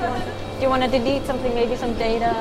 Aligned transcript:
Do 0.00 0.62
you 0.62 0.68
want 0.70 0.82
to 0.82 0.88
delete 0.88 1.24
something, 1.26 1.54
maybe 1.54 1.76
some 1.76 1.92
data? 1.94 2.32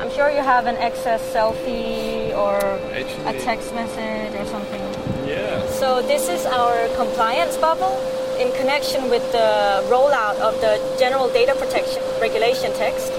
I'm 0.00 0.10
sure 0.10 0.30
you 0.30 0.40
have 0.42 0.66
an 0.66 0.76
excess 0.76 1.20
selfie 1.34 2.32
or 2.36 2.56
Actually- 2.92 3.36
a 3.36 3.40
text 3.40 3.74
message 3.74 4.34
or 4.40 4.46
something. 4.46 4.80
Yeah. 5.28 5.66
So 5.80 6.00
this 6.02 6.28
is 6.28 6.46
our 6.46 6.88
compliance 6.96 7.56
bubble 7.58 7.96
in 8.38 8.50
connection 8.52 9.10
with 9.10 9.24
the 9.32 9.84
rollout 9.92 10.36
of 10.40 10.58
the 10.60 10.80
general 10.98 11.28
data 11.28 11.54
protection 11.56 12.02
regulation 12.20 12.72
text. 12.74 13.12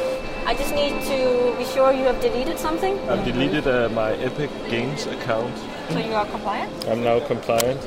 I 0.47 0.53
just 0.55 0.73
need 0.73 0.93
to 1.05 1.55
be 1.57 1.65
sure 1.65 1.91
you 1.91 2.05
have 2.05 2.19
deleted 2.21 2.57
something, 2.59 2.97
I've 3.09 3.25
deleted 3.25 3.67
uh, 3.67 3.89
my 3.89 4.13
Epic 4.13 4.49
Games 4.69 5.05
account. 5.07 5.53
so 5.89 5.97
you 5.99 6.13
are 6.13 6.25
compliant. 6.25 6.71
I'm 6.87 7.03
now 7.03 7.19
compliant. 7.19 7.81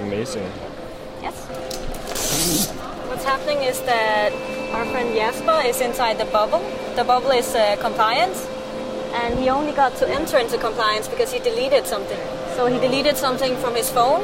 Amazing. 0.00 0.46
Yes. 1.22 1.46
What's 3.08 3.24
happening 3.24 3.62
is 3.62 3.80
that 3.82 4.32
our 4.72 4.84
friend 4.86 5.14
Jasper 5.14 5.62
is 5.64 5.80
inside 5.80 6.18
the 6.18 6.24
bubble. 6.26 6.60
The 6.96 7.04
bubble 7.04 7.30
is 7.30 7.54
uh, 7.54 7.76
compliance, 7.80 8.46
and 9.12 9.38
he 9.38 9.48
only 9.48 9.72
got 9.72 9.96
to 9.96 10.08
enter 10.08 10.38
into 10.38 10.58
compliance 10.58 11.08
because 11.08 11.32
he 11.32 11.38
deleted 11.38 11.86
something. 11.86 12.18
So 12.56 12.66
he 12.66 12.78
deleted 12.78 13.16
something 13.16 13.56
from 13.56 13.74
his 13.74 13.90
phone, 13.90 14.22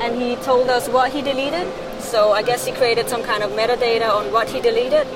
and 0.00 0.20
he 0.20 0.36
told 0.36 0.68
us 0.68 0.88
what 0.88 1.12
he 1.12 1.22
deleted. 1.22 1.66
So 2.00 2.32
I 2.32 2.42
guess 2.42 2.66
he 2.66 2.72
created 2.72 3.08
some 3.08 3.22
kind 3.22 3.42
of 3.42 3.50
metadata 3.52 4.10
on 4.10 4.32
what 4.32 4.48
he 4.48 4.60
deleted, 4.60 5.06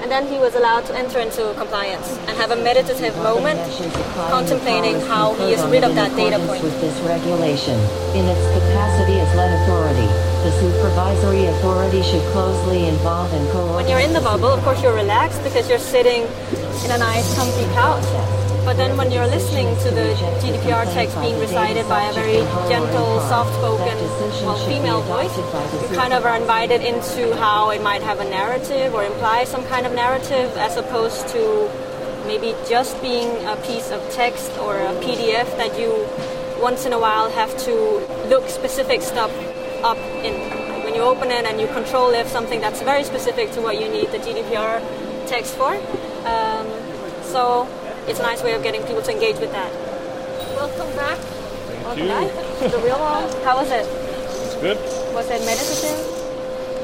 and 0.00 0.10
then 0.10 0.26
he 0.26 0.38
was 0.38 0.54
allowed 0.54 0.86
to 0.86 0.96
enter 0.96 1.20
into 1.20 1.54
compliance 1.56 2.18
and 2.26 2.36
have 2.36 2.50
a 2.50 2.56
meditative 2.56 3.16
moment, 3.18 3.60
contemplating 4.30 5.00
how 5.02 5.34
he 5.34 5.52
is 5.52 5.62
rid 5.66 5.84
of 5.84 5.94
that 5.94 6.14
data 6.16 6.38
point. 6.46 6.62
With 6.62 6.80
this 6.80 6.98
regulation, 7.00 7.78
in 8.14 8.26
its 8.26 8.44
capacity 8.58 9.20
as 9.20 9.34
lead 9.36 9.52
authority, 9.62 10.31
the 10.42 10.50
supervisory 10.58 11.46
authority 11.46 12.02
should 12.02 12.22
closely 12.32 12.88
involve 12.88 13.32
and 13.32 13.48
coordinate. 13.50 13.76
When 13.76 13.88
you're 13.88 14.00
in 14.00 14.12
the 14.12 14.20
bubble, 14.20 14.48
of 14.48 14.60
course, 14.64 14.82
you're 14.82 14.94
relaxed 14.94 15.40
because 15.44 15.68
you're 15.68 15.78
sitting 15.78 16.22
in 16.84 16.90
a 16.90 16.98
nice, 16.98 17.32
comfy 17.36 17.64
couch. 17.74 18.02
But 18.64 18.76
then 18.76 18.96
when 18.96 19.12
you're 19.12 19.26
listening 19.26 19.66
to 19.86 19.90
the 19.90 20.14
GDPR 20.42 20.92
text 20.94 21.14
being 21.20 21.38
recited 21.38 21.88
by 21.88 22.02
a 22.10 22.12
very 22.12 22.42
gentle, 22.68 23.20
soft-spoken, 23.30 23.96
well, 24.44 24.58
female 24.66 25.02
voice, 25.02 25.30
you 25.36 25.96
kind 25.96 26.12
of 26.12 26.24
are 26.24 26.36
invited 26.36 26.80
into 26.82 27.36
how 27.36 27.70
it 27.70 27.80
might 27.80 28.02
have 28.02 28.18
a 28.18 28.24
narrative 28.24 28.94
or 28.94 29.04
imply 29.04 29.44
some 29.44 29.64
kind 29.66 29.86
of 29.86 29.92
narrative 29.94 30.50
as 30.56 30.76
opposed 30.76 31.28
to 31.28 31.70
maybe 32.26 32.54
just 32.68 33.00
being 33.00 33.30
a 33.46 33.56
piece 33.62 33.92
of 33.92 34.00
text 34.10 34.50
or 34.58 34.76
a 34.76 34.94
PDF 35.02 35.46
that 35.56 35.78
you 35.78 35.90
once 36.60 36.84
in 36.84 36.92
a 36.92 36.98
while 36.98 37.30
have 37.30 37.56
to 37.58 37.74
look 38.28 38.48
specific 38.48 39.02
stuff 39.02 39.30
up 39.82 39.98
in. 40.24 40.34
When 40.84 40.94
you 40.94 41.02
open 41.02 41.30
it 41.30 41.44
and 41.44 41.60
you 41.60 41.68
control 41.68 42.12
F 42.12 42.28
something 42.28 42.60
that's 42.60 42.82
very 42.82 43.04
specific 43.04 43.52
to 43.52 43.60
what 43.60 43.80
you 43.80 43.88
need 43.88 44.10
the 44.10 44.18
GDPR 44.18 44.80
text 45.26 45.54
for. 45.54 45.74
Um, 46.26 46.66
so 47.22 47.68
it's 48.06 48.18
a 48.18 48.22
nice 48.22 48.42
way 48.42 48.54
of 48.54 48.62
getting 48.62 48.82
people 48.82 49.02
to 49.02 49.12
engage 49.12 49.38
with 49.38 49.52
that. 49.52 49.72
Welcome 50.56 50.94
back. 50.96 51.18
Welcome 51.84 52.02
you. 52.02 52.08
back 52.08 52.28
to 52.60 52.68
the 52.68 52.78
real 52.78 52.98
world. 52.98 53.32
How 53.44 53.56
was 53.56 53.70
it? 53.70 53.86
It's 53.86 54.56
good. 54.56 54.76
Was 55.14 55.30
it 55.30 55.40
meditative? 55.46 55.98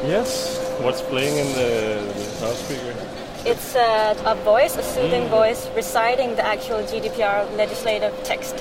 Yes. 0.07 0.57
What's 0.81 1.03
playing 1.03 1.37
in 1.37 1.53
the, 1.55 2.13
the 2.15 2.47
loudspeaker? 2.47 2.95
It's 3.45 3.75
uh, 3.75 4.15
a 4.25 4.35
voice, 4.45 4.77
a 4.77 4.83
soothing 4.83 5.27
voice, 5.29 5.69
reciting 5.75 6.35
the 6.37 6.47
actual 6.47 6.83
GDPR 6.83 7.57
legislative 7.57 8.15
text. 8.25 8.55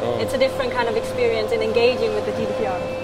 Oh. 0.00 0.18
It's 0.20 0.34
a 0.34 0.38
different 0.38 0.72
kind 0.72 0.88
of 0.88 0.96
experience 0.96 1.52
in 1.52 1.62
engaging 1.62 2.14
with 2.14 2.26
the 2.26 2.32
GDPR. 2.32 2.97